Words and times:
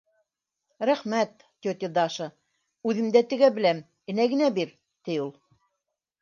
—Рәхмәт, 0.89 1.43
тетя 1.65 1.89
Даша, 1.97 2.27
үҙем 2.93 3.11
дә 3.17 3.23
тегә 3.35 3.51
беләм, 3.59 3.83
энә 4.15 4.27
генә 4.33 4.49
бир,— 4.57 4.73
ти 5.05 5.21
ул. 5.27 5.31